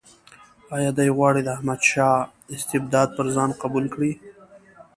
آیا 0.75 0.91
دی 0.97 1.09
غواړي 1.17 1.41
د 1.43 1.49
احمدشاه 1.55 2.27
استبداد 2.55 3.09
پر 3.17 3.25
ځان 3.35 3.49
قبول 3.61 3.85
کړي. 3.93 4.13